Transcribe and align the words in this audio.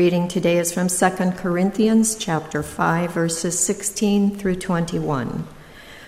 Reading 0.00 0.28
today 0.28 0.56
is 0.56 0.72
from 0.72 0.88
2 0.88 1.32
Corinthians 1.32 2.16
chapter 2.16 2.62
5 2.62 3.12
verses 3.12 3.58
16 3.58 4.34
through 4.34 4.54
21. 4.54 5.46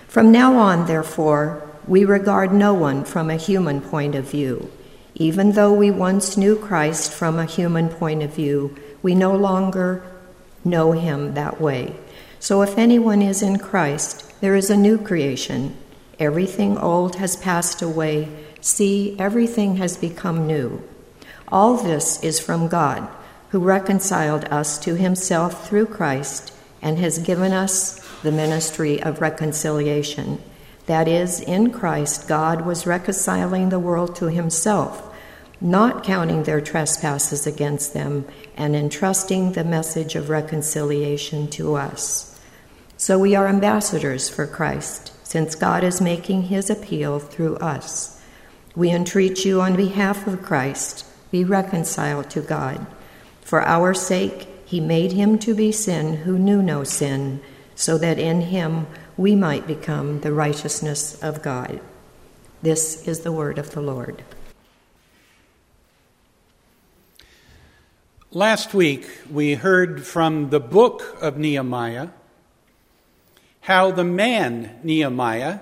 From 0.07 0.31
now 0.31 0.55
on, 0.57 0.87
therefore, 0.87 1.61
we 1.87 2.03
regard 2.03 2.51
no 2.51 2.73
one 2.73 3.05
from 3.05 3.29
a 3.29 3.35
human 3.35 3.81
point 3.81 4.15
of 4.15 4.27
view. 4.27 4.71
Even 5.13 5.51
though 5.51 5.71
we 5.71 5.91
once 5.91 6.35
knew 6.35 6.55
Christ 6.57 7.13
from 7.13 7.37
a 7.37 7.45
human 7.45 7.87
point 7.87 8.23
of 8.23 8.33
view, 8.33 8.75
we 9.03 9.13
no 9.13 9.35
longer 9.35 10.03
know 10.65 10.93
him 10.93 11.35
that 11.35 11.61
way. 11.61 11.95
So 12.39 12.63
if 12.63 12.79
anyone 12.79 13.21
is 13.21 13.43
in 13.43 13.59
Christ, 13.59 14.41
there 14.41 14.55
is 14.55 14.71
a 14.71 14.75
new 14.75 14.97
creation. 14.97 15.77
Everything 16.17 16.79
old 16.79 17.17
has 17.17 17.35
passed 17.35 17.83
away. 17.83 18.27
See, 18.59 19.15
everything 19.19 19.75
has 19.75 19.97
become 19.97 20.47
new. 20.47 20.81
All 21.49 21.77
this 21.77 22.23
is 22.23 22.39
from 22.39 22.67
God 22.67 23.07
who 23.53 23.59
reconciled 23.59 24.45
us 24.45 24.79
to 24.79 24.95
himself 24.95 25.69
through 25.69 25.85
Christ 25.85 26.51
and 26.81 26.97
has 26.97 27.19
given 27.19 27.51
us 27.51 27.99
the 28.23 28.31
ministry 28.31 28.99
of 29.03 29.21
reconciliation. 29.21 30.41
That 30.87 31.07
is, 31.07 31.39
in 31.39 31.69
Christ, 31.69 32.27
God 32.27 32.65
was 32.65 32.87
reconciling 32.87 33.69
the 33.69 33.77
world 33.77 34.15
to 34.15 34.31
himself, 34.31 35.15
not 35.61 36.03
counting 36.03 36.41
their 36.41 36.61
trespasses 36.61 37.45
against 37.45 37.93
them, 37.93 38.25
and 38.57 38.75
entrusting 38.75 39.51
the 39.51 39.63
message 39.63 40.15
of 40.15 40.31
reconciliation 40.31 41.47
to 41.49 41.75
us. 41.75 42.39
So 42.97 43.19
we 43.19 43.35
are 43.35 43.47
ambassadors 43.47 44.29
for 44.29 44.47
Christ, 44.47 45.11
since 45.23 45.53
God 45.53 45.83
is 45.83 46.01
making 46.01 46.43
his 46.43 46.71
appeal 46.71 47.19
through 47.19 47.57
us. 47.57 48.19
We 48.75 48.89
entreat 48.89 49.45
you 49.45 49.61
on 49.61 49.75
behalf 49.75 50.25
of 50.25 50.41
Christ, 50.41 51.05
be 51.29 51.43
reconciled 51.43 52.31
to 52.31 52.41
God. 52.41 52.87
For 53.43 53.61
our 53.61 53.93
sake, 53.93 54.47
he 54.65 54.79
made 54.79 55.11
him 55.11 55.37
to 55.39 55.53
be 55.53 55.71
sin 55.71 56.17
who 56.17 56.39
knew 56.39 56.61
no 56.61 56.83
sin, 56.83 57.41
so 57.75 57.97
that 57.97 58.17
in 58.17 58.41
him 58.41 58.87
we 59.17 59.35
might 59.35 59.67
become 59.67 60.21
the 60.21 60.33
righteousness 60.33 61.21
of 61.21 61.43
God. 61.43 61.79
This 62.61 63.07
is 63.07 63.19
the 63.19 63.31
word 63.31 63.57
of 63.57 63.71
the 63.71 63.81
Lord. 63.81 64.23
Last 68.31 68.73
week, 68.73 69.07
we 69.29 69.53
heard 69.53 70.07
from 70.07 70.49
the 70.49 70.59
book 70.59 71.17
of 71.21 71.37
Nehemiah 71.37 72.07
how 73.61 73.91
the 73.91 74.03
man 74.03 74.79
Nehemiah 74.83 75.59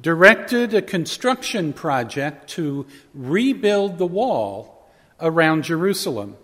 directed 0.00 0.72
a 0.72 0.80
construction 0.80 1.72
project 1.72 2.48
to 2.50 2.86
rebuild 3.12 3.98
the 3.98 4.06
wall 4.06 4.88
around 5.20 5.64
Jerusalem. 5.64 6.36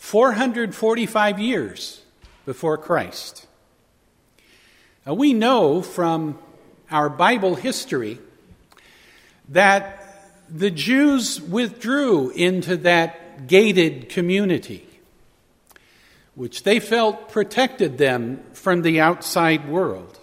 445 0.00 1.38
years 1.38 2.00
before 2.46 2.78
Christ. 2.78 3.46
Now, 5.06 5.12
we 5.12 5.34
know 5.34 5.82
from 5.82 6.38
our 6.90 7.08
Bible 7.10 7.54
history 7.54 8.18
that 9.50 10.32
the 10.48 10.70
Jews 10.70 11.40
withdrew 11.40 12.30
into 12.30 12.78
that 12.78 13.46
gated 13.46 14.08
community, 14.08 14.88
which 16.34 16.64
they 16.64 16.80
felt 16.80 17.28
protected 17.28 17.98
them 17.98 18.42
from 18.54 18.82
the 18.82 19.00
outside 19.00 19.68
world. 19.68 20.18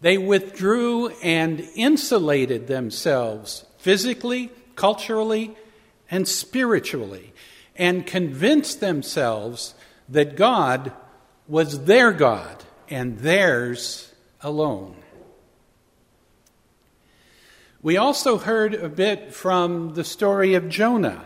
They 0.00 0.18
withdrew 0.18 1.10
and 1.22 1.60
insulated 1.76 2.66
themselves 2.66 3.64
physically, 3.78 4.50
culturally, 4.74 5.56
and 6.10 6.26
spiritually 6.26 7.32
and 7.76 8.06
convinced 8.06 8.80
themselves 8.80 9.74
that 10.08 10.36
God 10.36 10.92
was 11.48 11.84
their 11.84 12.12
God 12.12 12.64
and 12.88 13.18
theirs 13.18 14.12
alone. 14.42 14.96
We 17.82 17.96
also 17.96 18.36
heard 18.36 18.74
a 18.74 18.88
bit 18.88 19.32
from 19.32 19.94
the 19.94 20.04
story 20.04 20.54
of 20.54 20.68
Jonah, 20.68 21.24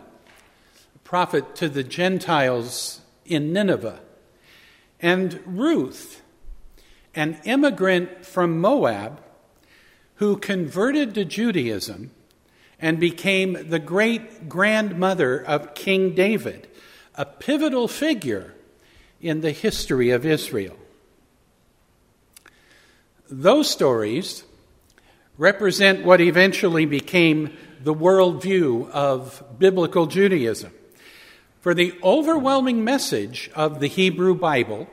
a 0.94 0.98
prophet 1.00 1.56
to 1.56 1.68
the 1.68 1.82
Gentiles 1.82 3.00
in 3.24 3.52
Nineveh, 3.52 4.00
and 5.00 5.40
Ruth, 5.44 6.22
an 7.14 7.40
immigrant 7.44 8.24
from 8.24 8.60
Moab 8.60 9.20
who 10.16 10.36
converted 10.36 11.14
to 11.14 11.24
Judaism 11.24 12.12
and 12.84 13.00
became 13.00 13.70
the 13.70 13.78
great 13.78 14.46
grandmother 14.46 15.42
of 15.42 15.74
King 15.74 16.14
David, 16.14 16.68
a 17.14 17.24
pivotal 17.24 17.88
figure 17.88 18.52
in 19.22 19.40
the 19.40 19.52
history 19.52 20.10
of 20.10 20.26
Israel. 20.26 20.76
Those 23.30 23.70
stories 23.70 24.44
represent 25.38 26.04
what 26.04 26.20
eventually 26.20 26.84
became 26.84 27.56
the 27.80 27.94
worldview 27.94 28.90
of 28.90 29.42
biblical 29.58 30.04
Judaism. 30.04 30.70
For 31.62 31.72
the 31.72 31.98
overwhelming 32.02 32.84
message 32.84 33.50
of 33.54 33.80
the 33.80 33.88
Hebrew 33.88 34.34
Bible 34.34 34.88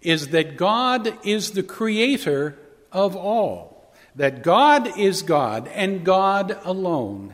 is 0.00 0.28
that 0.28 0.56
God 0.56 1.12
is 1.26 1.50
the 1.50 1.64
creator 1.64 2.56
of 2.92 3.16
all 3.16 3.79
that 4.20 4.42
God 4.42 4.98
is 4.98 5.22
God 5.22 5.66
and 5.68 6.04
God 6.04 6.58
alone. 6.64 7.32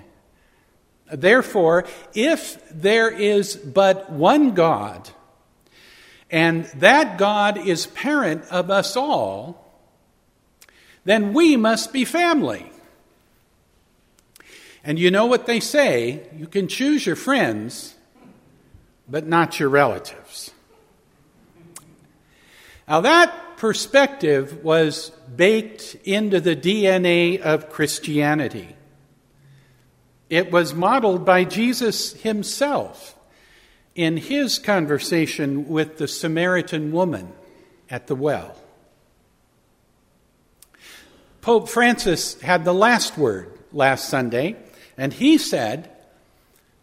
Therefore, 1.11 1.85
if 2.15 2.63
there 2.71 3.11
is 3.11 3.57
but 3.57 4.09
one 4.09 4.55
God, 4.55 5.11
and 6.31 6.67
that 6.77 7.19
God 7.19 7.59
is 7.59 7.89
parent 7.89 8.45
of 8.53 8.71
us 8.71 8.97
all, 8.97 9.69
then 11.05 11.33
we 11.33 11.57
must 11.57 11.93
be 11.93 12.05
family. 12.05 12.71
And 14.85 14.97
you 14.97 15.11
know 15.11 15.27
what 15.27 15.47
they 15.47 15.59
say 15.59 16.29
you 16.37 16.47
can 16.47 16.69
choose 16.69 17.05
your 17.05 17.17
friends, 17.17 17.97
but 19.09 19.27
not 19.27 19.59
your 19.59 19.71
relatives. 19.71 20.53
Now, 22.87 23.01
that 23.01 23.57
perspective 23.57 24.63
was 24.63 25.11
baked 25.35 25.97
into 26.05 26.41
the 26.41 26.55
DNA 26.55 27.41
of 27.41 27.71
Christianity. 27.71 28.77
It 30.29 30.51
was 30.51 30.75
modeled 30.75 31.25
by 31.25 31.45
Jesus 31.45 32.13
himself 32.15 33.17
in 33.95 34.17
his 34.17 34.59
conversation 34.59 35.69
with 35.69 35.97
the 35.97 36.09
Samaritan 36.09 36.93
woman 36.93 37.33
at 37.89 38.07
the 38.07 38.15
well. 38.15 38.57
Pope 41.41 41.69
Francis 41.69 42.41
had 42.41 42.65
the 42.65 42.75
last 42.75 43.17
word 43.17 43.51
last 43.73 44.09
Sunday, 44.09 44.57
and 44.99 45.13
he 45.13 45.39
said, 45.39 45.91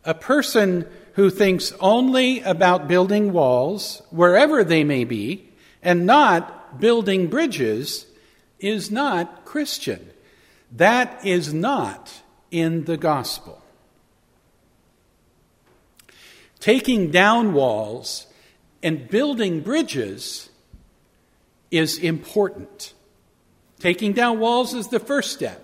A 0.05 0.13
person 0.13 0.87
who 1.13 1.29
thinks 1.29 1.73
only 1.79 2.39
about 2.41 2.87
building 2.87 3.33
walls, 3.33 4.01
wherever 4.09 4.63
they 4.63 4.83
may 4.83 5.03
be, 5.03 5.49
and 5.81 6.05
not 6.05 6.79
building 6.79 7.27
bridges 7.27 8.05
is 8.63 8.89
not 8.89 9.45
Christian. 9.45 10.09
That 10.71 11.23
is 11.25 11.53
not 11.53 12.21
in 12.49 12.85
the 12.85 12.97
gospel. 12.97 13.61
Taking 16.59 17.11
down 17.11 17.53
walls 17.53 18.25
and 18.81 19.09
building 19.09 19.59
bridges 19.59 20.49
is 21.71 21.97
important. 21.97 22.93
Taking 23.79 24.13
down 24.13 24.39
walls 24.39 24.73
is 24.73 24.87
the 24.87 24.99
first 24.99 25.33
step. 25.33 25.59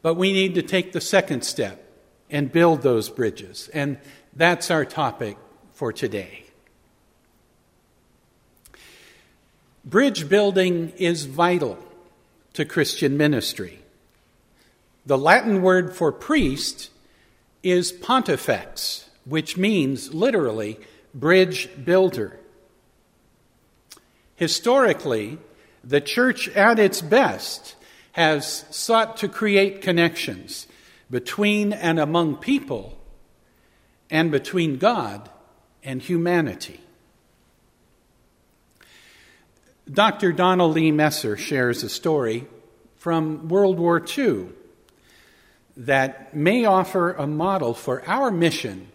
But 0.00 0.14
we 0.14 0.32
need 0.32 0.54
to 0.54 0.62
take 0.62 0.92
the 0.92 1.00
second 1.00 1.44
step 1.44 1.78
and 2.30 2.50
build 2.50 2.80
those 2.80 3.10
bridges. 3.10 3.68
And 3.74 3.98
that's 4.34 4.70
our 4.70 4.86
topic 4.86 5.36
for 5.74 5.92
today. 5.92 6.46
Bridge 9.84 10.28
building 10.28 10.92
is 10.96 11.24
vital 11.24 11.76
to 12.52 12.64
Christian 12.64 13.16
ministry. 13.16 13.80
The 15.04 15.18
Latin 15.18 15.60
word 15.60 15.96
for 15.96 16.12
priest 16.12 16.90
is 17.64 17.90
pontifex, 17.90 19.10
which 19.24 19.56
means 19.56 20.14
literally 20.14 20.78
bridge 21.12 21.68
builder. 21.84 22.38
Historically, 24.36 25.38
the 25.82 26.00
church 26.00 26.48
at 26.50 26.78
its 26.78 27.02
best 27.02 27.74
has 28.12 28.64
sought 28.70 29.16
to 29.16 29.28
create 29.28 29.82
connections 29.82 30.68
between 31.10 31.72
and 31.72 31.98
among 31.98 32.36
people 32.36 32.98
and 34.10 34.30
between 34.30 34.78
God 34.78 35.28
and 35.82 36.00
humanity. 36.00 36.80
Dr. 39.92 40.32
Donald 40.32 40.74
Lee 40.74 40.90
Messer 40.90 41.36
shares 41.36 41.82
a 41.82 41.88
story 41.90 42.46
from 42.96 43.48
World 43.48 43.78
War 43.78 44.02
II 44.02 44.46
that 45.76 46.34
may 46.34 46.64
offer 46.64 47.12
a 47.12 47.26
model 47.26 47.74
for 47.74 48.02
our 48.08 48.30
mission 48.30 48.88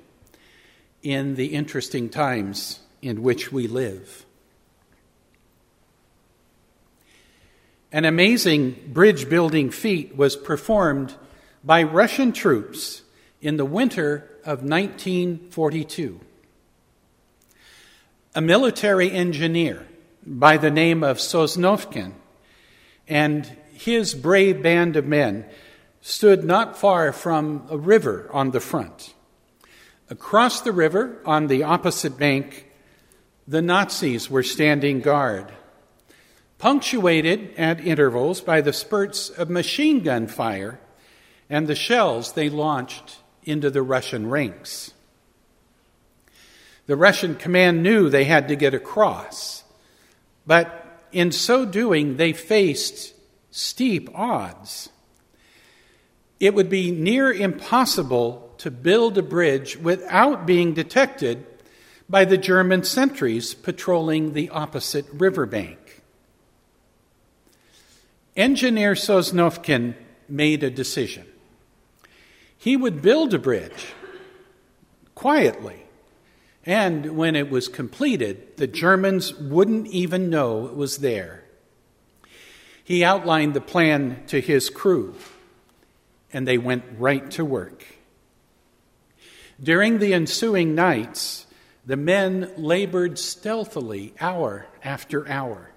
in 1.04 1.36
the 1.36 1.48
interesting 1.48 2.10
times 2.10 2.80
in 3.02 3.22
which 3.22 3.52
we 3.52 3.68
live. 3.68 4.26
An 7.92 8.04
amazing 8.04 8.90
bridge 8.92 9.30
building 9.30 9.70
feat 9.70 10.16
was 10.16 10.36
performed 10.36 11.14
by 11.64 11.84
Russian 11.84 12.32
troops 12.32 13.04
in 13.40 13.58
the 13.58 13.66
winter 13.66 14.32
of 14.44 14.64
1942. 14.64 16.20
A 18.34 18.42
military 18.42 19.12
engineer 19.12 19.86
by 20.28 20.58
the 20.58 20.70
name 20.70 21.04
of 21.04 21.18
Sosnovkin 21.18 22.14
and 23.08 23.46
his 23.72 24.14
brave 24.14 24.62
band 24.62 24.96
of 24.98 25.06
men 25.06 25.46
stood 26.02 26.44
not 26.44 26.78
far 26.78 27.12
from 27.14 27.66
a 27.70 27.78
river 27.78 28.30
on 28.34 28.52
the 28.52 28.60
front. 28.60 29.14
Across 30.10 30.62
the 30.62 30.72
river, 30.72 31.22
on 31.26 31.48
the 31.48 31.64
opposite 31.64 32.18
bank, 32.18 32.68
the 33.48 33.62
Nazis 33.62 34.30
were 34.30 34.44
standing 34.44 35.00
guard, 35.00 35.54
punctuated 36.58 37.54
at 37.58 37.80
intervals 37.80 38.42
by 38.42 38.62
the 38.62 38.74
spurts 38.74 39.30
of 39.30 39.50
machine 39.50 40.04
gun 40.04 40.28
fire 40.28 40.80
and 41.50 41.68
the 41.68 41.76
shells 41.76 42.34
they 42.34 42.50
launched 42.50 43.18
into 43.44 43.70
the 43.70 43.82
Russian 43.82 44.30
ranks. 44.30 44.94
The 46.88 46.98
Russian 46.98 47.36
command 47.36 47.84
knew 47.84 48.10
they 48.10 48.26
had 48.26 48.48
to 48.48 48.56
get 48.56 48.74
across, 48.74 49.57
but 50.48 51.08
in 51.12 51.32
so 51.32 51.66
doing, 51.66 52.18
they 52.18 52.34
faced 52.34 53.14
steep 53.52 54.10
odds. 54.16 54.90
It 56.40 56.54
would 56.54 56.70
be 56.70 56.92
near 56.92 57.32
impossible 57.32 58.54
to 58.60 58.72
build 58.72 59.18
a 59.18 59.24
bridge 59.24 59.78
without 59.78 60.46
being 60.46 60.74
detected 60.74 61.46
by 62.10 62.26
the 62.26 62.38
German 62.38 62.84
sentries 62.84 63.54
patrolling 63.54 64.34
the 64.34 64.50
opposite 64.50 65.06
riverbank. 65.12 66.02
Engineer 68.36 68.94
Sosnovkin 68.94 69.96
made 70.30 70.64
a 70.64 70.70
decision. 70.70 71.26
He 72.58 72.78
would 72.78 73.02
build 73.02 73.34
a 73.34 73.40
bridge 73.40 73.94
quietly, 75.16 75.87
and 76.68 77.16
when 77.16 77.38
it 77.38 77.50
was 77.50 77.70
completed, 77.70 78.58
the 78.58 78.68
Germans 78.68 79.34
wouldn't 79.36 79.88
even 79.88 80.30
know 80.30 80.68
it 80.68 80.76
was 80.76 80.98
there. 80.98 81.46
He 82.84 83.06
outlined 83.06 83.54
the 83.54 83.62
plan 83.62 84.24
to 84.28 84.42
his 84.42 84.70
crew 84.70 85.16
and 86.34 86.46
they 86.46 86.58
went 86.58 86.84
right 86.98 87.32
to 87.32 87.46
work. 87.46 87.86
During 89.64 90.00
the 90.00 90.14
ensuing 90.14 90.76
nights, 90.76 91.46
the 91.86 91.96
men 91.96 92.52
labored 92.58 93.18
stealthily 93.18 94.14
hour 94.20 94.68
after 94.84 95.26
hour. 95.30 95.72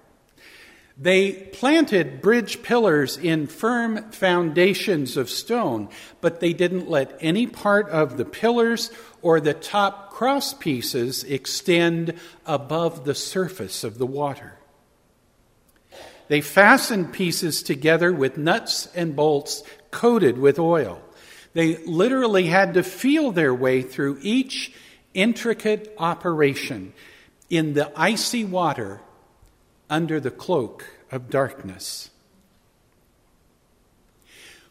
They 0.97 1.31
planted 1.31 2.21
bridge 2.21 2.61
pillars 2.61 3.17
in 3.17 3.47
firm 3.47 4.11
foundations 4.11 5.17
of 5.17 5.29
stone, 5.29 5.89
but 6.19 6.41
they 6.41 6.53
didn't 6.53 6.89
let 6.89 7.17
any 7.21 7.47
part 7.47 7.89
of 7.89 8.17
the 8.17 8.25
pillars 8.25 8.91
or 9.21 9.39
the 9.39 9.53
top 9.53 10.11
cross 10.11 10.53
pieces 10.53 11.23
extend 11.23 12.13
above 12.45 13.05
the 13.05 13.15
surface 13.15 13.83
of 13.83 13.97
the 13.97 14.05
water. 14.05 14.57
They 16.27 16.41
fastened 16.41 17.11
pieces 17.11 17.61
together 17.61 18.13
with 18.13 18.37
nuts 18.37 18.87
and 18.95 19.15
bolts 19.15 19.63
coated 19.91 20.37
with 20.37 20.57
oil. 20.59 21.01
They 21.53 21.77
literally 21.85 22.47
had 22.47 22.75
to 22.75 22.83
feel 22.83 23.31
their 23.31 23.53
way 23.53 23.81
through 23.81 24.19
each 24.21 24.73
intricate 25.13 25.93
operation 25.97 26.93
in 27.49 27.73
the 27.73 27.91
icy 27.99 28.45
water 28.45 29.01
under 29.89 30.21
the 30.21 30.31
cloak 30.31 30.85
of 31.11 31.29
darkness. 31.29 32.09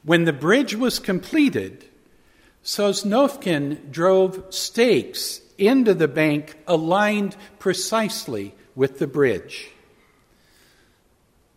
When 0.03 0.25
the 0.25 0.33
bridge 0.33 0.75
was 0.75 0.99
completed, 0.99 1.85
Sosnovkin 2.63 3.91
drove 3.91 4.45
stakes 4.51 5.41
into 5.57 5.95
the 5.95 6.09
bank 6.09 6.57
aligned 6.67 7.37
precisely 7.59 8.55
with 8.75 8.99
the 8.99 9.07
bridge. 9.07 9.71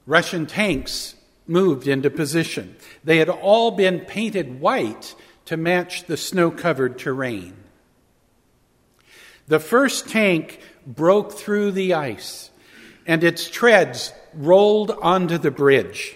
Russian 0.06 0.46
tanks 0.46 1.16
moved 1.48 1.88
into 1.88 2.10
position. 2.10 2.76
They 3.04 3.18
had 3.18 3.30
all 3.30 3.72
been 3.72 4.02
painted 4.02 4.60
white 4.60 5.16
to 5.46 5.58
match 5.58 6.06
the 6.06 6.18
snow 6.18 6.52
covered 6.52 6.98
terrain. 6.98 7.54
The 9.48 9.60
first 9.60 10.08
tank 10.08 10.60
broke 10.88 11.34
through 11.34 11.72
the 11.72 11.94
ice, 11.94 12.50
and 13.06 13.24
its 13.24 13.50
treads 13.50 14.14
rolled 14.34 14.92
onto 14.92 15.38
the 15.38 15.52
bridge. 15.52 16.16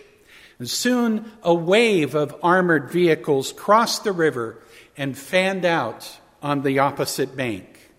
And 0.60 0.70
soon 0.70 1.32
a 1.44 1.54
wave 1.54 2.16
of 2.16 2.36
armored 2.42 2.90
vehicles 2.90 3.52
crossed 3.52 4.04
the 4.04 4.14
river 4.14 4.62
and 4.98 5.18
fanned 5.18 5.64
out 5.64 6.20
on 6.42 6.64
the 6.64 6.80
opposite 6.80 7.36
bank. 7.36 7.92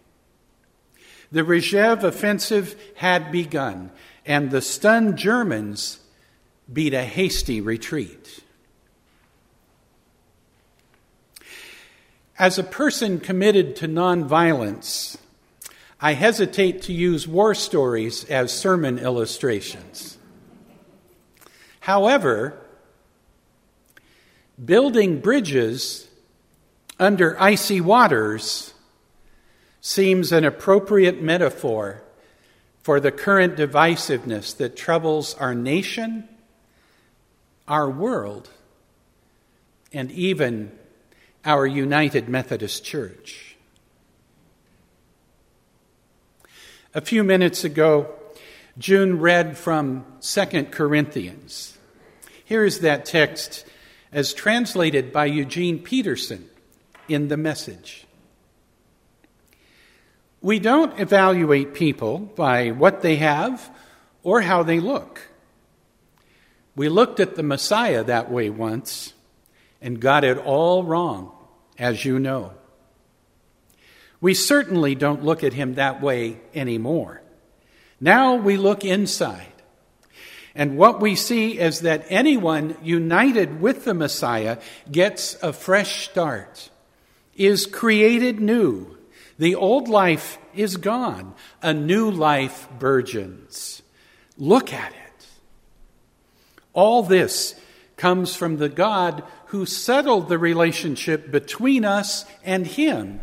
The 1.30 1.42
Rzhev 1.42 2.02
offensive 2.02 2.74
had 2.96 3.30
begun, 3.30 3.90
and 4.26 4.50
the 4.50 4.62
stunned 4.62 5.16
Germans 5.16 6.00
beat 6.70 6.94
a 6.94 7.04
hasty 7.04 7.60
retreat. 7.60 8.42
As 12.38 12.58
a 12.58 12.64
person 12.64 13.20
committed 13.20 13.76
to 13.76 13.88
nonviolence, 13.88 15.16
I 16.00 16.12
hesitate 16.12 16.82
to 16.82 16.92
use 16.92 17.26
war 17.26 17.54
stories 17.54 18.24
as 18.24 18.52
sermon 18.52 18.98
illustrations. 18.98 20.16
However, 21.80 22.58
building 24.62 25.20
bridges 25.20 26.07
under 26.98 27.40
icy 27.40 27.80
waters 27.80 28.74
seems 29.80 30.32
an 30.32 30.44
appropriate 30.44 31.22
metaphor 31.22 32.02
for 32.82 33.00
the 33.00 33.12
current 33.12 33.56
divisiveness 33.56 34.56
that 34.56 34.76
troubles 34.76 35.34
our 35.34 35.54
nation 35.54 36.28
our 37.68 37.88
world, 37.88 38.48
and 39.92 40.10
even 40.10 40.72
our 41.44 41.66
United 41.66 42.28
Methodist 42.28 42.84
Church. 42.84 43.56
A 46.94 47.02
few 47.02 47.22
minutes 47.22 47.62
ago, 47.64 48.14
June 48.78 49.20
read 49.20 49.58
from 49.58 50.04
2 50.22 50.64
Corinthians. 50.70 51.76
Here 52.44 52.64
is 52.64 52.80
that 52.80 53.04
text 53.04 53.66
as 54.10 54.32
translated 54.32 55.12
by 55.12 55.26
Eugene 55.26 55.78
Peterson 55.78 56.48
in 57.08 57.28
the 57.28 57.36
message. 57.36 58.06
We 60.40 60.58
don't 60.58 60.98
evaluate 61.00 61.74
people 61.74 62.18
by 62.18 62.70
what 62.70 63.02
they 63.02 63.16
have 63.16 63.70
or 64.22 64.40
how 64.40 64.62
they 64.62 64.78
look. 64.78 65.22
We 66.76 66.88
looked 66.88 67.18
at 67.18 67.34
the 67.34 67.42
Messiah 67.42 68.04
that 68.04 68.30
way 68.30 68.50
once 68.50 69.14
and 69.82 70.00
got 70.00 70.24
it 70.24 70.38
all 70.38 70.84
wrong, 70.84 71.32
as 71.76 72.04
you 72.04 72.18
know. 72.18 72.52
We 74.20 74.34
certainly 74.34 74.94
don't 74.94 75.24
look 75.24 75.42
at 75.42 75.52
him 75.52 75.74
that 75.74 76.00
way 76.00 76.38
anymore. 76.54 77.22
Now 78.00 78.36
we 78.36 78.56
look 78.56 78.84
inside. 78.84 79.52
And 80.54 80.76
what 80.76 81.00
we 81.00 81.14
see 81.14 81.58
is 81.58 81.80
that 81.80 82.04
anyone 82.08 82.76
united 82.82 83.60
with 83.60 83.84
the 83.84 83.94
Messiah 83.94 84.58
gets 84.90 85.40
a 85.42 85.52
fresh 85.52 86.08
start, 86.08 86.70
is 87.38 87.66
created 87.66 88.40
new. 88.40 88.98
The 89.38 89.54
old 89.54 89.88
life 89.88 90.38
is 90.54 90.76
gone, 90.76 91.34
a 91.62 91.72
new 91.72 92.10
life 92.10 92.68
burgeons. 92.78 93.82
Look 94.36 94.72
at 94.72 94.92
it. 94.92 95.26
All 96.72 97.02
this 97.02 97.54
comes 97.96 98.34
from 98.34 98.56
the 98.56 98.68
God 98.68 99.22
who 99.46 99.64
settled 99.64 100.28
the 100.28 100.38
relationship 100.38 101.30
between 101.30 101.84
us 101.84 102.24
and 102.44 102.66
Him, 102.66 103.20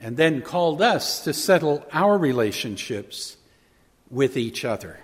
and 0.00 0.16
then 0.16 0.42
called 0.42 0.80
us 0.80 1.22
to 1.24 1.32
settle 1.32 1.84
our 1.92 2.16
relationships 2.16 3.36
with 4.10 4.36
each 4.36 4.64
other. 4.64 5.00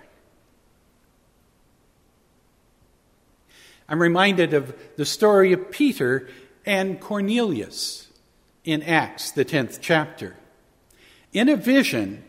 I'm 3.87 4.01
reminded 4.01 4.53
of 4.53 4.73
the 4.95 5.05
story 5.05 5.53
of 5.53 5.69
Peter 5.69 6.29
and 6.65 6.99
Cornelius 6.99 8.07
in 8.63 8.81
Acts, 8.83 9.31
the 9.31 9.45
10th 9.45 9.79
chapter. 9.81 10.35
In 11.33 11.49
a 11.49 11.55
vision, 11.55 12.23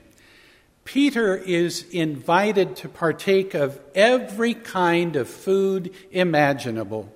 Peter 0.84 1.36
is 1.36 1.84
invited 1.90 2.76
to 2.76 2.88
partake 2.88 3.54
of 3.54 3.80
every 3.94 4.54
kind 4.54 5.16
of 5.16 5.28
food 5.28 5.94
imaginable. 6.10 7.12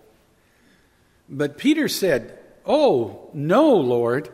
But 1.28 1.58
Peter 1.58 1.88
said, 1.88 2.38
Oh, 2.64 3.30
no, 3.32 3.75
Lord, 3.75 4.30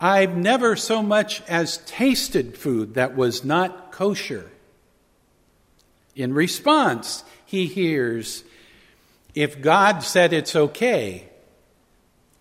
I've 0.00 0.36
never 0.36 0.76
so 0.76 1.02
much 1.02 1.42
as 1.48 1.78
tasted 1.78 2.56
food 2.56 2.94
that 2.94 3.16
was 3.16 3.44
not 3.44 3.92
kosher. 3.92 4.50
In 6.14 6.32
response, 6.32 7.24
he 7.46 7.66
hears, 7.66 8.44
If 9.34 9.60
God 9.60 10.00
said 10.00 10.32
it's 10.32 10.54
okay, 10.54 11.28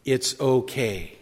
it's 0.05 0.39
okay. 0.39 1.17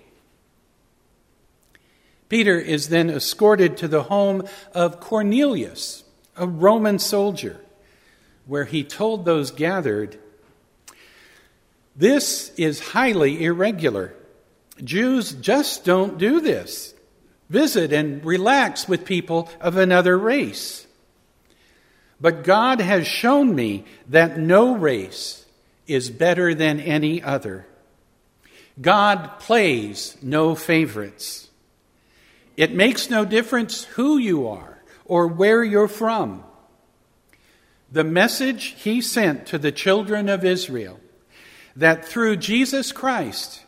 Peter 2.30 2.58
is 2.58 2.88
then 2.88 3.10
escorted 3.10 3.76
to 3.78 3.88
the 3.88 4.04
home 4.04 4.44
of 4.74 5.02
Cornelius, 5.02 6.04
a 6.38 6.48
Roman 6.48 6.98
soldier, 6.98 7.60
where 8.46 8.64
he 8.64 8.84
told 8.84 9.26
those 9.26 9.52
gathered, 9.52 10.18
This 11.96 12.52
is 12.56 12.80
highly 12.80 13.44
irregular. 13.44 14.14
Jews 14.82 15.34
just 15.34 15.84
don't 15.84 16.18
do 16.18 16.40
this. 16.40 16.94
Visit 17.50 17.92
and 17.92 18.24
relax 18.24 18.88
with 18.88 19.04
people 19.04 19.50
of 19.60 19.76
another 19.76 20.18
race. 20.18 20.88
But 22.22 22.46
God 22.46 22.80
has 22.80 23.06
shown 23.06 23.54
me 23.54 23.84
that 24.08 24.38
no 24.38 24.76
race 24.76 25.46
is 25.86 26.10
better 26.10 26.54
than 26.54 26.80
any 26.80 27.22
other. 27.22 27.68
God 28.80 29.40
plays 29.40 30.18
no 30.22 30.56
favorites. 30.56 31.50
It 32.56 32.74
makes 32.74 33.10
no 33.10 33.26
difference 33.26 33.84
who 33.84 34.18
you 34.18 34.48
are 34.48 34.82
or 35.06 35.28
where 35.28 35.64
you're 35.64 35.88
from. 35.88 36.44
The 37.92 38.04
message 38.04 38.76
he 38.78 39.02
sent 39.02 39.46
to 39.48 39.58
the 39.58 39.72
children 39.72 40.30
of 40.30 40.46
Israel 40.46 41.00
that 41.76 42.06
through 42.06 42.38
Jesus 42.38 42.92
Christ, 42.92 43.64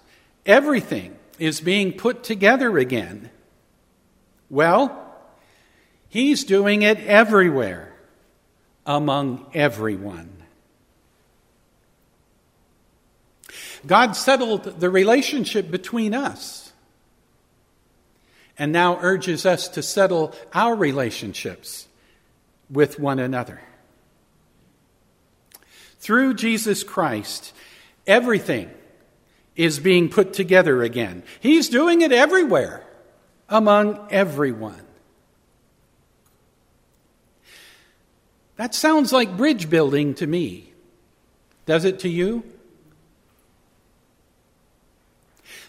everything 0.45 1.17
is 1.39 1.59
being 1.59 1.93
put 1.93 2.23
together 2.23 2.77
again. 2.77 3.29
Well, 4.49 5.13
he's 6.07 6.43
doing 6.43 6.83
it 6.83 6.99
everywhere, 6.99 7.93
among 8.85 9.47
everyone. 9.53 10.42
God 13.85 14.15
settled 14.15 14.79
the 14.79 14.89
relationship 14.89 15.69
between 15.69 16.13
us 16.13 16.71
and 18.57 18.71
now 18.71 18.99
urges 19.01 19.45
us 19.45 19.67
to 19.69 19.81
settle 19.81 20.33
our 20.53 20.75
relationships 20.75 21.87
with 22.69 22.99
one 22.99 23.19
another. 23.19 23.61
Through 25.99 26.35
Jesus 26.35 26.83
Christ, 26.83 27.53
everything 28.05 28.69
is 29.55 29.79
being 29.79 30.09
put 30.09 30.33
together 30.33 30.83
again. 30.83 31.23
He's 31.39 31.69
doing 31.69 32.01
it 32.01 32.11
everywhere, 32.11 32.83
among 33.49 34.07
everyone. 34.11 34.81
That 38.55 38.75
sounds 38.75 39.11
like 39.11 39.37
bridge 39.37 39.69
building 39.69 40.13
to 40.15 40.27
me. 40.27 40.73
Does 41.65 41.85
it 41.85 41.99
to 41.99 42.09
you? 42.09 42.43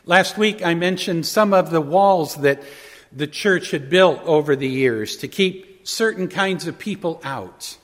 Last 0.06 0.36
week 0.36 0.64
I 0.64 0.74
mentioned 0.74 1.24
some 1.24 1.54
of 1.54 1.70
the 1.70 1.80
walls 1.80 2.34
that 2.36 2.62
the 3.10 3.26
church 3.26 3.70
had 3.70 3.88
built 3.88 4.22
over 4.24 4.54
the 4.54 4.68
years 4.68 5.16
to 5.18 5.28
keep 5.28 5.86
certain 5.88 6.28
kinds 6.28 6.66
of 6.66 6.78
people 6.78 7.22
out. 7.24 7.78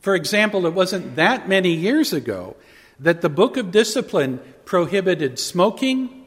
For 0.00 0.14
example, 0.14 0.66
it 0.66 0.74
wasn't 0.74 1.16
that 1.16 1.48
many 1.48 1.72
years 1.72 2.12
ago 2.12 2.56
that 3.00 3.22
the 3.22 3.30
Book 3.30 3.56
of 3.56 3.70
Discipline 3.70 4.40
prohibited 4.66 5.38
smoking, 5.38 6.26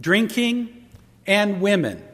drinking, 0.00 0.86
and 1.26 1.60
women 1.60 2.04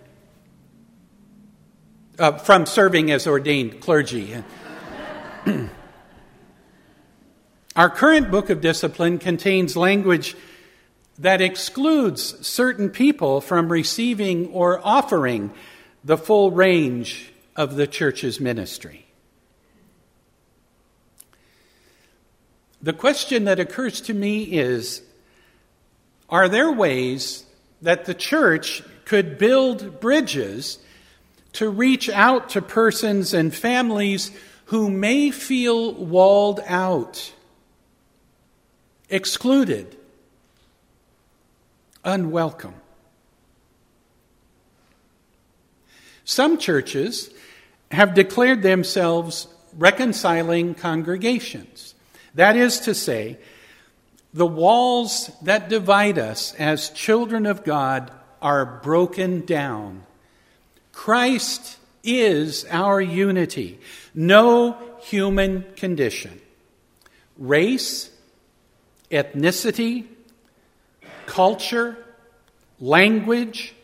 uh, 2.18 2.32
from 2.38 2.64
serving 2.64 3.10
as 3.10 3.26
ordained 3.26 3.82
clergy. 3.82 4.42
Our 7.76 7.90
current 7.90 8.30
Book 8.30 8.48
of 8.48 8.62
Discipline 8.62 9.18
contains 9.18 9.76
language 9.76 10.36
that 11.22 11.40
excludes 11.40 12.44
certain 12.44 12.90
people 12.90 13.40
from 13.40 13.70
receiving 13.70 14.48
or 14.48 14.80
offering 14.82 15.52
the 16.04 16.18
full 16.18 16.50
range 16.50 17.32
of 17.54 17.76
the 17.76 17.86
church's 17.86 18.40
ministry. 18.40 19.06
The 22.82 22.92
question 22.92 23.44
that 23.44 23.60
occurs 23.60 24.00
to 24.02 24.14
me 24.14 24.42
is 24.42 25.02
Are 26.28 26.48
there 26.48 26.72
ways 26.72 27.44
that 27.80 28.04
the 28.04 28.14
church 28.14 28.82
could 29.04 29.38
build 29.38 30.00
bridges 30.00 30.78
to 31.52 31.68
reach 31.68 32.08
out 32.08 32.48
to 32.50 32.62
persons 32.62 33.32
and 33.32 33.54
families 33.54 34.32
who 34.66 34.90
may 34.90 35.30
feel 35.30 35.94
walled 35.94 36.58
out, 36.66 37.32
excluded? 39.08 39.98
Unwelcome. 42.04 42.74
Some 46.24 46.58
churches 46.58 47.30
have 47.90 48.14
declared 48.14 48.62
themselves 48.62 49.48
reconciling 49.76 50.74
congregations. 50.74 51.94
That 52.34 52.56
is 52.56 52.80
to 52.80 52.94
say, 52.94 53.38
the 54.32 54.46
walls 54.46 55.30
that 55.42 55.68
divide 55.68 56.18
us 56.18 56.54
as 56.54 56.90
children 56.90 57.44
of 57.44 57.64
God 57.64 58.10
are 58.40 58.64
broken 58.64 59.44
down. 59.44 60.04
Christ 60.92 61.76
is 62.02 62.64
our 62.70 63.00
unity. 63.00 63.78
No 64.14 64.76
human 65.02 65.64
condition, 65.76 66.40
race, 67.36 68.10
ethnicity, 69.10 70.06
culture, 71.32 71.96
language, 72.78 73.74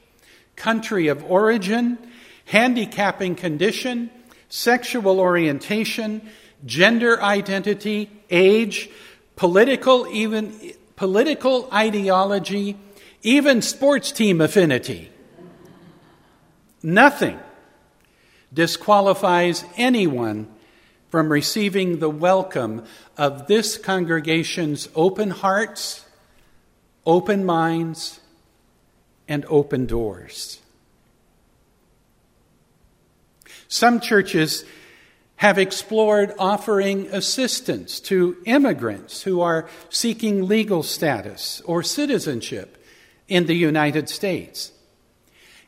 country 0.55 1.09
of 1.09 1.25
origin, 1.25 1.97
handicapping 2.45 3.35
condition, 3.35 4.11
sexual 4.51 5.19
orientation, 5.19 6.21
gender 6.67 7.23
identity, 7.23 8.11
age, 8.29 8.91
political 9.35 10.07
even 10.09 10.53
political 10.95 11.71
ideology, 11.73 12.77
even 13.23 13.63
sports 13.63 14.13
team 14.13 14.43
affinity. 14.43 15.11
Nothing 16.83 17.41
disqualifies 18.53 19.65
anyone 19.79 20.49
from 21.09 21.33
receiving 21.33 21.99
the 21.99 22.11
welcome 22.11 22.85
of 23.17 23.47
this 23.47 23.79
congregation's 23.79 24.91
open 24.95 25.31
hearts 25.31 26.05
open 27.09 27.43
minds, 27.43 28.21
and 29.27 29.45
open 29.49 29.87
doors. 29.87 30.61
Some 33.67 33.99
churches 33.99 34.65
have 35.37 35.57
explored 35.57 36.35
offering 36.39 37.07
assistance 37.07 37.99
to 38.01 38.37
immigrants 38.45 39.23
who 39.23 39.41
are 39.41 39.69
seeking 39.89 40.47
legal 40.47 40.83
status 40.83 41.63
or 41.65 41.83
citizenship 41.83 42.77
in 43.27 43.47
the 43.47 43.55
United 43.55 44.11
States. 44.11 44.73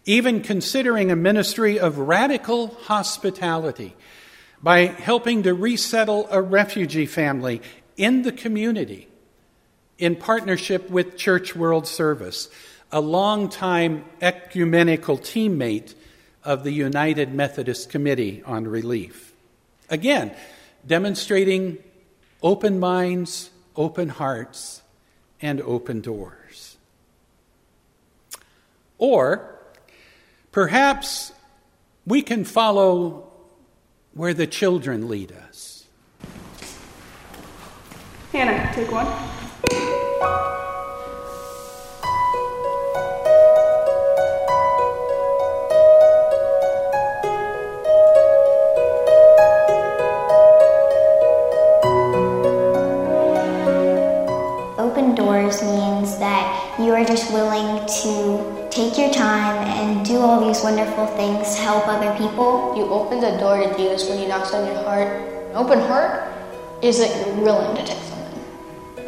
Even 0.05 0.43
considering 0.43 1.11
a 1.11 1.17
ministry 1.17 1.79
of 1.79 1.99
radical 1.99 2.69
hospitality 2.85 3.95
by 4.63 4.87
helping 4.87 5.43
to 5.45 5.55
resettle 5.55 6.29
a 6.31 6.43
refugee 6.43 7.07
family 7.07 7.63
in 7.97 8.23
the 8.23 8.33
community 8.33 9.10
in 10.01 10.17
partnership 10.17 10.89
with 10.89 11.19
Church 11.19 11.55
World 11.55 11.87
Service, 11.87 12.49
a 12.91 13.01
longtime 13.01 14.05
ecumenical 14.23 15.19
teammate 15.19 15.95
of 16.43 16.65
the 16.65 16.73
United 16.73 17.35
Methodist 17.35 17.91
Committee 17.91 18.43
on 18.47 18.67
Relief. 18.67 19.33
Again, 19.91 20.33
demonstrating 20.87 21.77
open 22.43 22.81
minds, 22.81 23.51
open 23.77 24.09
hearts, 24.09 24.81
and 25.43 25.61
open 25.61 26.01
doors. 26.01 26.79
Or 28.97 29.55
perhaps 30.51 31.33
we 32.07 32.23
can 32.23 32.45
follow 32.45 33.31
where 34.15 34.33
the 34.33 34.47
children 34.47 35.09
lead 35.09 35.31
us. 35.31 35.85
Hannah, 38.33 38.73
take 38.75 38.91
one. 38.91 39.07
Open 54.79 55.15
doors 55.15 55.63
means 55.63 56.19
that 56.19 56.77
you 56.79 56.95
are 56.95 57.05
just 57.05 57.31
willing 57.33 57.87
to 57.87 58.69
take 58.71 58.97
your 58.97 59.13
time 59.13 59.57
and 59.69 60.07
do 60.07 60.19
all 60.19 60.47
these 60.47 60.63
wonderful 60.63 61.07
things 61.09 61.55
to 61.57 61.61
help 61.61 61.87
other 61.87 62.17
people. 62.17 62.75
You 62.77 62.85
open 62.87 63.21
the 63.21 63.37
door 63.39 63.59
to 63.59 63.77
Jesus 63.77 64.09
when 64.09 64.19
he 64.19 64.27
knocks 64.27 64.55
on 64.55 64.67
your 64.67 64.83
heart. 64.85 65.09
Open 65.55 65.79
heart 65.81 66.33
is 66.83 66.99
that 66.99 67.27
you're 67.27 67.45
willing 67.45 67.77
to 67.77 67.85
take. 67.85 68.10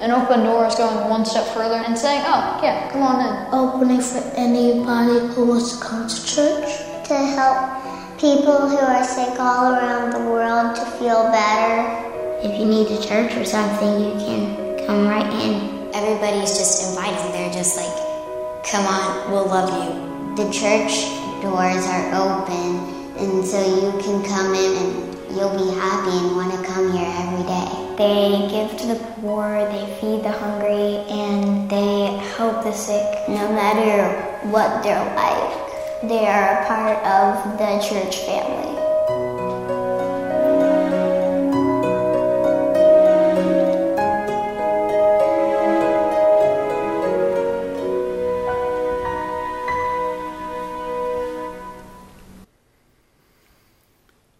An 0.02 0.10
open 0.10 0.42
door 0.42 0.66
is 0.66 0.74
going 0.74 1.08
one 1.08 1.24
step 1.24 1.46
further 1.54 1.76
and 1.76 1.96
saying, 1.96 2.22
oh, 2.26 2.58
yeah, 2.60 2.90
come 2.90 3.02
on 3.02 3.22
in. 3.22 3.54
Opening 3.54 4.00
for 4.00 4.18
anybody 4.34 5.32
who 5.32 5.46
wants 5.46 5.78
to 5.78 5.84
come 5.84 6.08
to 6.08 6.26
church. 6.26 6.66
To 7.06 7.14
help 7.14 8.18
people 8.18 8.66
who 8.66 8.78
are 8.78 9.04
sick 9.04 9.38
all 9.38 9.72
around 9.72 10.10
the 10.10 10.18
world 10.28 10.74
to 10.74 10.84
feel 10.98 11.30
better. 11.30 11.86
If 12.42 12.58
you 12.58 12.66
need 12.66 12.90
a 12.90 13.00
church 13.00 13.36
or 13.36 13.44
something, 13.44 14.00
you 14.02 14.12
can 14.26 14.86
come 14.88 15.06
right 15.06 15.32
in. 15.38 15.94
Everybody's 15.94 16.58
just 16.58 16.90
invited. 16.90 17.32
They're 17.32 17.52
just 17.54 17.76
like, 17.76 17.94
come 18.66 18.84
on, 18.84 19.30
we'll 19.30 19.46
love 19.46 19.70
you. 19.70 20.34
The 20.34 20.50
church 20.50 21.06
doors 21.46 21.86
are 21.86 22.10
open, 22.18 23.14
and 23.22 23.46
so 23.46 23.62
you 23.62 23.92
can 24.02 24.18
come 24.26 24.52
in 24.52 24.72
and 24.82 25.36
you'll 25.36 25.54
be 25.54 25.70
happy 25.78 26.10
and 26.10 26.34
want 26.34 26.50
to 26.58 26.66
come 26.66 26.90
here 26.90 27.06
every 27.06 27.46
day. 27.46 27.81
They 27.98 28.48
give 28.50 28.78
to 28.78 28.86
the 28.86 29.04
poor, 29.20 29.68
they 29.70 29.84
feed 30.00 30.24
the 30.24 30.30
hungry, 30.32 31.04
and 31.10 31.70
they 31.70 32.06
help 32.36 32.64
the 32.64 32.72
sick. 32.72 33.28
No 33.28 33.52
matter 33.52 34.48
what 34.48 34.82
they're 34.82 35.14
like, 35.14 36.08
they 36.08 36.26
are 36.26 36.62
a 36.62 36.66
part 36.66 36.98
of 37.04 37.58
the 37.58 37.86
church 37.86 38.16
family. 38.20 38.72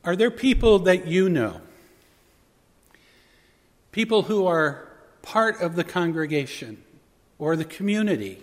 Are 0.05 0.17
there 0.17 0.31
people 0.31 0.79
that 0.81 1.07
you 1.07 1.29
know? 1.29 1.61
People 3.92 4.22
who 4.22 4.46
are 4.46 4.88
part 5.20 5.61
of 5.61 5.76
the 5.76 5.85
congregation 5.85 6.83
or 7.38 7.57
the 7.57 7.64
community 7.64 8.42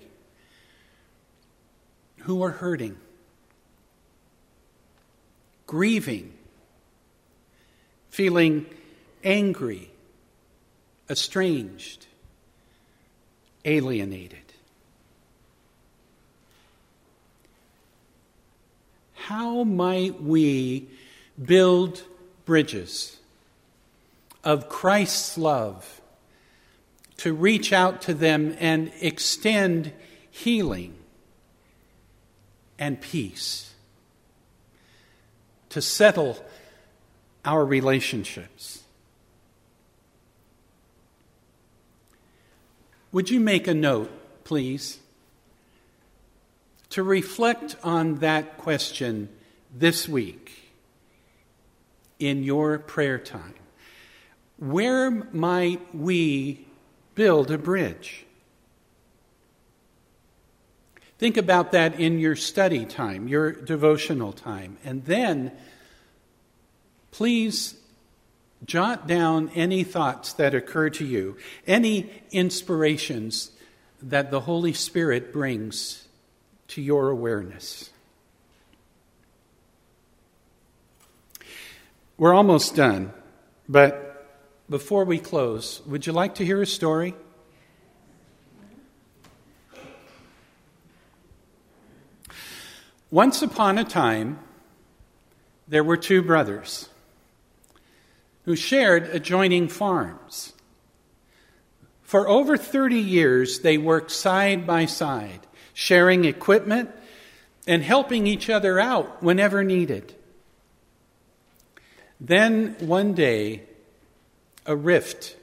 who 2.20 2.44
are 2.44 2.52
hurting, 2.52 2.98
grieving, 5.66 6.34
feeling 8.10 8.66
angry, 9.24 9.90
estranged, 11.10 12.06
alienated. 13.66 14.40
How 19.14 19.64
might 19.64 20.22
we 20.22 20.88
build 21.42 22.04
bridges 22.46 23.19
of 24.44 24.70
Christ's 24.70 25.38
love 25.38 26.02
to 27.18 27.34
reach 27.34 27.74
out 27.74 28.02
to 28.04 28.14
them 28.14 28.56
and 28.60 28.92
extend 29.02 29.92
healing 30.32 30.96
and 32.78 33.02
peace, 33.02 33.74
to 35.70 35.82
settle 35.82 36.44
our 37.44 37.66
relationships. 37.66 38.84
Would 43.12 43.30
you 43.30 43.40
make 43.40 43.68
a 43.68 43.74
note, 43.74 44.12
please, 44.44 45.00
to 46.92 47.04
reflect 47.04 47.76
on 47.84 48.16
that 48.16 48.58
question 48.58 49.30
this 49.74 50.08
week? 50.08 50.70
in 52.20 52.44
your 52.44 52.78
prayer 52.78 53.18
time. 53.18 53.56
Where 54.60 55.10
might 55.10 55.96
we 55.96 56.68
build 57.16 57.50
a 57.50 57.58
bridge? 57.58 58.26
Think 61.18 61.38
about 61.38 61.72
that 61.74 62.00
in 62.00 62.20
your 62.20 62.36
study 62.36 62.86
time, 62.86 63.28
your 63.28 63.52
devotional 63.52 64.32
time. 64.32 64.78
And 64.84 65.04
then 65.06 65.52
please 67.12 67.76
jot 68.66 69.08
down 69.08 69.50
any 69.56 69.84
thoughts 69.84 70.34
that 70.34 70.54
occur 70.54 70.90
to 70.92 71.06
you, 71.06 71.38
any 71.68 72.10
inspirations 72.32 73.52
that 74.02 74.32
the 74.32 74.42
Holy 74.42 74.74
Spirit 74.74 75.34
brings 75.34 76.08
to 76.70 76.82
your 76.82 77.10
awareness. 77.10 77.90
We're 82.18 82.34
almost 82.34 82.76
done, 82.76 83.14
but 83.68 84.09
before 84.70 85.04
we 85.04 85.18
close, 85.18 85.82
would 85.86 86.06
you 86.06 86.14
like 86.14 86.36
to 86.36 86.46
hear 86.46 86.62
a 86.62 86.68
story? 86.68 87.16
Once 93.12 93.42
upon 93.42 93.80
a 93.80 93.84
time, 93.84 94.40
there 95.68 95.84
were 95.84 95.98
two 95.98 96.22
brothers 96.22 96.90
who 98.46 98.56
shared 98.56 99.04
adjoining 99.06 99.68
farms. 99.68 100.54
For 102.04 102.28
over 102.28 102.58
30 102.58 102.96
years, 102.96 103.60
they 103.60 103.78
worked 103.78 104.12
side 104.12 104.68
by 104.68 104.86
side, 104.86 105.42
sharing 105.74 106.26
equipment 106.26 106.92
and 107.68 107.84
helping 107.84 108.28
each 108.28 108.50
other 108.50 108.80
out 108.80 109.22
whenever 109.22 109.64
needed. 109.64 110.14
Then 112.20 112.76
one 112.80 113.14
day, 113.14 113.64
a 114.70 114.76
rift 114.76 115.36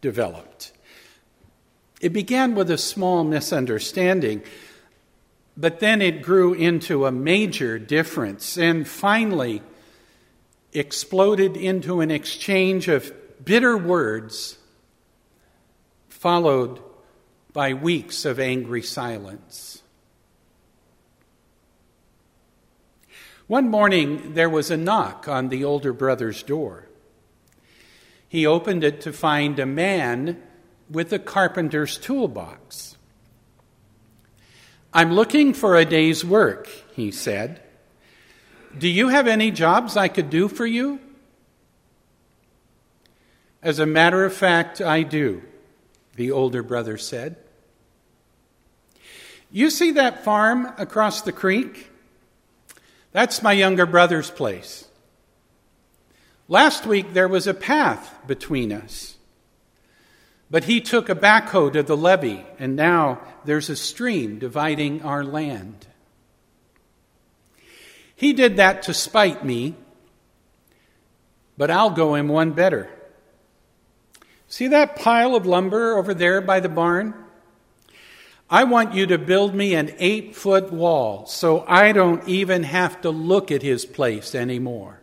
developed. 0.00 0.72
It 2.00 2.14
began 2.14 2.54
with 2.54 2.70
a 2.70 2.78
small 2.78 3.22
misunderstanding, 3.22 4.42
but 5.58 5.78
then 5.78 6.00
it 6.00 6.22
grew 6.22 6.54
into 6.54 7.04
a 7.04 7.12
major 7.12 7.78
difference 7.78 8.56
and 8.56 8.88
finally 8.88 9.60
exploded 10.72 11.54
into 11.54 12.00
an 12.00 12.10
exchange 12.10 12.88
of 12.88 13.12
bitter 13.44 13.76
words, 13.76 14.56
followed 16.08 16.80
by 17.52 17.74
weeks 17.74 18.24
of 18.24 18.40
angry 18.40 18.82
silence. 18.82 19.82
One 23.46 23.68
morning, 23.68 24.32
there 24.32 24.48
was 24.48 24.70
a 24.70 24.78
knock 24.78 25.28
on 25.28 25.50
the 25.50 25.62
older 25.62 25.92
brother's 25.92 26.42
door. 26.42 26.88
He 28.32 28.46
opened 28.46 28.82
it 28.82 29.02
to 29.02 29.12
find 29.12 29.58
a 29.58 29.66
man 29.66 30.42
with 30.88 31.12
a 31.12 31.18
carpenter's 31.18 31.98
toolbox. 31.98 32.96
I'm 34.90 35.12
looking 35.12 35.52
for 35.52 35.76
a 35.76 35.84
day's 35.84 36.24
work, 36.24 36.66
he 36.94 37.10
said. 37.10 37.60
Do 38.78 38.88
you 38.88 39.08
have 39.08 39.26
any 39.26 39.50
jobs 39.50 39.98
I 39.98 40.08
could 40.08 40.30
do 40.30 40.48
for 40.48 40.64
you? 40.64 40.98
As 43.62 43.78
a 43.78 43.84
matter 43.84 44.24
of 44.24 44.32
fact, 44.32 44.80
I 44.80 45.02
do, 45.02 45.42
the 46.16 46.30
older 46.30 46.62
brother 46.62 46.96
said. 46.96 47.36
You 49.50 49.68
see 49.68 49.90
that 49.90 50.24
farm 50.24 50.72
across 50.78 51.20
the 51.20 51.32
creek? 51.32 51.90
That's 53.12 53.42
my 53.42 53.52
younger 53.52 53.84
brother's 53.84 54.30
place. 54.30 54.88
Last 56.52 56.84
week 56.84 57.14
there 57.14 57.28
was 57.28 57.46
a 57.46 57.54
path 57.54 58.14
between 58.26 58.72
us. 58.72 59.16
But 60.50 60.64
he 60.64 60.82
took 60.82 61.08
a 61.08 61.14
backhoe 61.14 61.72
to 61.72 61.82
the 61.82 61.96
levee, 61.96 62.44
and 62.58 62.76
now 62.76 63.22
there's 63.46 63.70
a 63.70 63.74
stream 63.74 64.38
dividing 64.38 65.00
our 65.00 65.24
land. 65.24 65.86
He 68.14 68.34
did 68.34 68.58
that 68.58 68.82
to 68.82 68.92
spite 68.92 69.46
me, 69.46 69.76
but 71.56 71.70
I'll 71.70 71.88
go 71.88 72.16
him 72.16 72.28
one 72.28 72.52
better. 72.52 72.90
See 74.46 74.68
that 74.68 74.96
pile 74.96 75.34
of 75.34 75.46
lumber 75.46 75.96
over 75.96 76.12
there 76.12 76.42
by 76.42 76.60
the 76.60 76.68
barn? 76.68 77.14
I 78.50 78.64
want 78.64 78.92
you 78.92 79.06
to 79.06 79.16
build 79.16 79.54
me 79.54 79.74
an 79.74 79.94
eight 79.96 80.36
foot 80.36 80.70
wall 80.70 81.24
so 81.24 81.64
I 81.66 81.92
don't 81.92 82.28
even 82.28 82.64
have 82.64 83.00
to 83.00 83.08
look 83.08 83.50
at 83.50 83.62
his 83.62 83.86
place 83.86 84.34
anymore. 84.34 85.01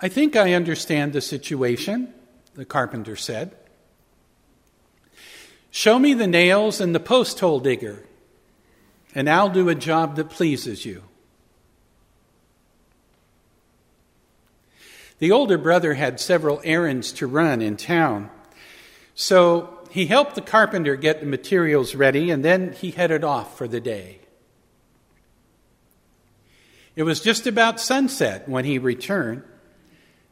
I 0.00 0.08
think 0.08 0.36
I 0.36 0.52
understand 0.52 1.12
the 1.12 1.20
situation, 1.20 2.12
the 2.54 2.64
carpenter 2.64 3.16
said. 3.16 3.56
Show 5.70 5.98
me 5.98 6.14
the 6.14 6.26
nails 6.26 6.80
and 6.80 6.94
the 6.94 7.00
post 7.00 7.40
hole 7.40 7.60
digger, 7.60 8.04
and 9.14 9.28
I'll 9.28 9.50
do 9.50 9.68
a 9.68 9.74
job 9.74 10.16
that 10.16 10.30
pleases 10.30 10.84
you. 10.84 11.02
The 15.18 15.32
older 15.32 15.58
brother 15.58 15.94
had 15.94 16.20
several 16.20 16.60
errands 16.62 17.10
to 17.14 17.26
run 17.26 17.60
in 17.60 17.76
town. 17.76 18.30
So 19.16 19.80
he 19.90 20.06
helped 20.06 20.36
the 20.36 20.40
carpenter 20.40 20.94
get 20.94 21.20
the 21.20 21.26
materials 21.26 21.96
ready, 21.96 22.30
and 22.30 22.44
then 22.44 22.72
he 22.72 22.92
headed 22.92 23.24
off 23.24 23.58
for 23.58 23.66
the 23.66 23.80
day. 23.80 24.20
It 26.94 27.02
was 27.02 27.20
just 27.20 27.46
about 27.46 27.80
sunset 27.80 28.48
when 28.48 28.64
he 28.64 28.78
returned. 28.78 29.42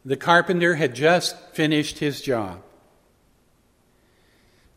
The 0.07 0.15
carpenter 0.15 0.75
had 0.75 0.95
just 0.95 1.37
finished 1.51 1.99
his 1.99 2.21
job. 2.21 2.63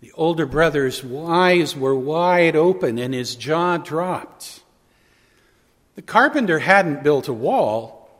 The 0.00 0.10
older 0.14 0.44
brother's 0.44 1.04
eyes 1.04 1.76
were 1.76 1.94
wide 1.94 2.56
open 2.56 2.98
and 2.98 3.14
his 3.14 3.36
jaw 3.36 3.76
dropped. 3.76 4.64
The 5.94 6.02
carpenter 6.02 6.58
hadn't 6.58 7.04
built 7.04 7.28
a 7.28 7.32
wall, 7.32 8.10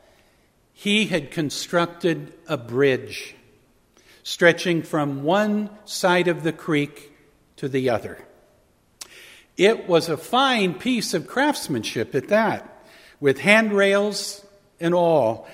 he 0.72 1.06
had 1.06 1.32
constructed 1.32 2.32
a 2.46 2.56
bridge 2.56 3.34
stretching 4.22 4.84
from 4.84 5.24
one 5.24 5.68
side 5.86 6.28
of 6.28 6.44
the 6.44 6.52
creek 6.52 7.12
to 7.56 7.68
the 7.68 7.90
other. 7.90 8.24
It 9.56 9.88
was 9.88 10.08
a 10.08 10.16
fine 10.16 10.74
piece 10.74 11.12
of 11.12 11.26
craftsmanship 11.26 12.14
at 12.14 12.28
that, 12.28 12.84
with 13.18 13.40
handrails 13.40 14.46
and 14.78 14.94
all. 14.94 15.48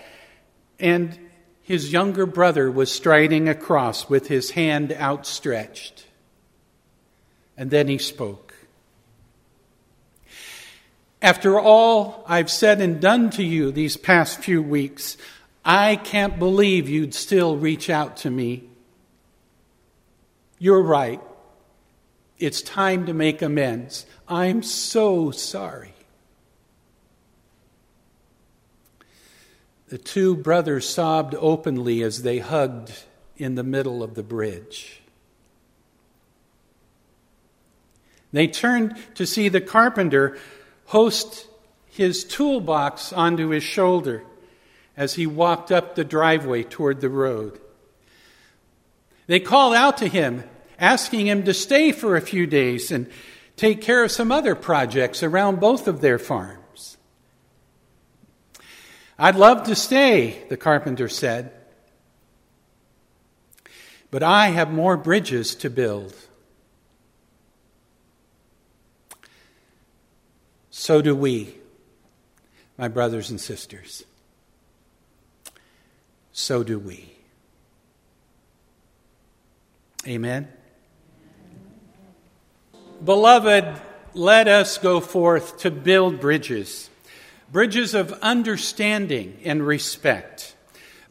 And 0.79 1.19
his 1.66 1.92
younger 1.92 2.26
brother 2.26 2.70
was 2.70 2.92
striding 2.92 3.48
across 3.48 4.09
with 4.09 4.29
his 4.29 4.52
hand 4.52 4.92
outstretched. 4.92 6.07
And 7.57 7.72
then 7.72 7.88
he 7.88 7.98
spoke. 7.98 8.55
After 11.20 11.59
all 11.59 12.24
I've 12.29 12.52
said 12.52 12.81
and 12.81 13.00
done 13.00 13.31
to 13.31 13.42
you 13.42 13.72
these 13.72 13.96
past 13.96 14.38
few 14.38 14.62
weeks, 14.62 15.16
I 15.64 15.96
can't 15.96 16.38
believe 16.38 16.88
you'd 16.88 17.14
still 17.14 17.57
reach 17.57 17.90
out 17.90 18.18
to 18.18 18.31
me. 18.31 18.62
You're 20.61 20.85
right. 20.85 21.20
It's 22.38 22.62
time 22.62 23.07
to 23.07 23.12
make 23.12 23.42
amends. 23.42 24.07
I'm 24.29 24.62
so 24.62 25.33
sorry. 25.33 25.96
The 29.88 29.99
two 29.99 30.37
brothers 30.37 30.88
sobbed 30.88 31.35
openly 31.38 32.03
as 32.03 32.22
they 32.22 32.38
hugged 32.38 32.92
in 33.37 33.55
the 33.55 33.62
middle 33.62 34.03
of 34.03 34.14
the 34.14 34.22
bridge. 34.22 35.01
They 38.33 38.49
turned 38.49 38.96
to 39.14 39.27
see 39.27 39.49
the 39.49 39.61
carpenter 39.61 40.37
host 40.87 41.46
his 41.87 42.25
toolbox 42.25 43.12
onto 43.12 43.49
his 43.49 43.62
shoulder 43.62 44.25
as 44.96 45.14
he 45.14 45.27
walked 45.27 45.70
up 45.70 45.94
the 45.94 46.05
driveway 46.05 46.62
toward 46.62 47.01
the 47.01 47.09
road. 47.09 47.61
They 49.27 49.40
called 49.40 49.75
out 49.75 49.99
to 49.99 50.09
him, 50.09 50.44
asking 50.79 51.27
him 51.27 51.44
to 51.44 51.55
stay 51.55 51.92
for 51.92 52.16
a 52.16 52.20
few 52.20 52.46
days 52.46 52.90
and 52.90 53.09
take 53.57 53.81
care 53.81 54.05
of 54.05 54.12
some 54.12 54.33
other 54.33 54.55
projects 54.55 55.22
around 55.22 55.61
both 55.61 55.88
of 55.88 56.01
their 56.01 56.18
farms. 56.18 56.65
I'd 59.18 59.37
love 59.37 59.64
to 59.64 59.74
stay, 59.74 60.44
the 60.48 60.57
carpenter 60.57 61.09
said, 61.09 61.52
but 64.11 64.22
I 64.22 64.48
have 64.48 64.70
more 64.70 64.96
bridges 64.96 65.55
to 65.57 65.70
build. 65.70 66.14
So 70.70 71.00
do 71.00 71.16
we, 71.16 71.55
my 72.76 72.88
brothers 72.88 73.31
and 73.31 73.40
sisters. 73.40 74.05
So 76.33 76.62
do 76.62 76.79
we. 76.79 77.12
Amen. 80.07 80.48
Beloved, 83.02 83.81
let 84.14 84.46
us 84.46 84.79
go 84.79 85.00
forth 85.00 85.59
to 85.59 85.70
build 85.70 86.20
bridges 86.20 86.90
bridges 87.51 87.95
of 87.95 88.13
understanding 88.23 89.39
and 89.45 89.67
respect, 89.67 90.55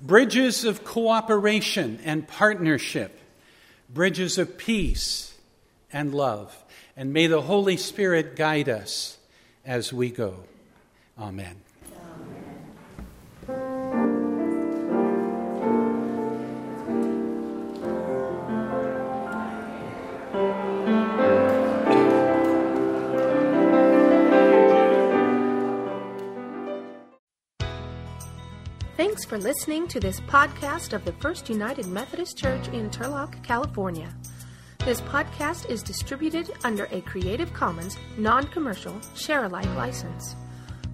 bridges 0.02 0.65
of 0.65 0.84
cooperation 0.84 2.00
and 2.04 2.28
partnership, 2.28 3.19
bridges 3.93 4.38
of 4.38 4.58
peace 4.58 5.34
and 5.91 6.13
love. 6.13 6.63
And 6.98 7.12
may 7.13 7.28
the 7.28 7.41
Holy 7.41 7.78
Spirit 7.78 8.36
guide 8.36 8.69
us 8.69 9.17
as 9.65 9.91
we 9.91 10.10
go. 10.10 10.43
Amen. 11.19 11.64
Thanks 29.15 29.30
for 29.30 29.38
listening 29.38 29.88
to 29.88 30.01
this 30.01 30.19
podcast 30.19 30.91
of 30.91 31.06
the 31.06 31.13
First 31.13 31.47
United 31.47 31.86
Methodist 31.86 32.38
Church 32.38 32.67
in 32.67 32.89
Turlock, 32.89 33.41
California. 33.43 34.13
This 34.80 34.99
podcast 34.99 35.69
is 35.69 35.82
distributed 35.82 36.51
under 36.65 36.89
a 36.91 36.99
Creative 36.99 37.54
Commons 37.54 37.95
non 38.17 38.45
commercial 38.47 38.99
share 39.15 39.45
alike 39.45 39.73
license. 39.78 40.36